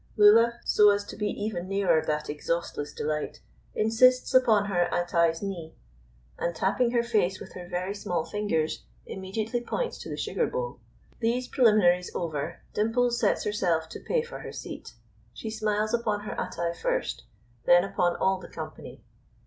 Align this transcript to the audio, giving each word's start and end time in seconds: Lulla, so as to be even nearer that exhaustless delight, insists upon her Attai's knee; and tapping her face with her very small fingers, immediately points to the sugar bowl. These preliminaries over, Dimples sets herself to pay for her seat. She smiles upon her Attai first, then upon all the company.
Lulla, 0.17 0.59
so 0.65 0.89
as 0.89 1.03
to 1.03 1.15
be 1.15 1.27
even 1.27 1.67
nearer 1.69 2.03
that 2.03 2.27
exhaustless 2.27 2.91
delight, 2.91 3.39
insists 3.75 4.33
upon 4.33 4.65
her 4.65 4.89
Attai's 4.91 5.43
knee; 5.43 5.75
and 6.39 6.55
tapping 6.55 6.89
her 6.89 7.03
face 7.03 7.39
with 7.39 7.53
her 7.53 7.67
very 7.69 7.93
small 7.93 8.25
fingers, 8.25 8.81
immediately 9.05 9.61
points 9.61 9.99
to 9.99 10.09
the 10.09 10.17
sugar 10.17 10.47
bowl. 10.47 10.79
These 11.19 11.49
preliminaries 11.49 12.09
over, 12.15 12.63
Dimples 12.73 13.19
sets 13.19 13.43
herself 13.43 13.87
to 13.89 13.99
pay 13.99 14.23
for 14.23 14.39
her 14.39 14.51
seat. 14.51 14.93
She 15.35 15.51
smiles 15.51 15.93
upon 15.93 16.21
her 16.21 16.33
Attai 16.35 16.75
first, 16.77 17.25
then 17.65 17.83
upon 17.83 18.15
all 18.15 18.39
the 18.39 18.47
company. 18.49 19.03